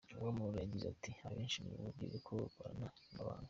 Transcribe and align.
Uwamahoro 0.19 0.57
yagize 0.59 0.85
ati 0.93 1.11
“Abenshi 1.27 1.57
mu 1.65 1.71
rubyiruko 1.85 2.29
dukorana 2.43 2.87
ni 3.11 3.19
abahanga. 3.21 3.39